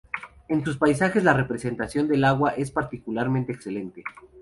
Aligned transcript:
En 0.47 0.65
sus 0.65 0.77
paisajes 0.79 1.23
la 1.23 1.35
representación 1.35 2.07
del 2.07 2.23
agua 2.23 2.55
es 2.57 2.71
particularmente 2.71 3.51
excelente. 3.53 4.03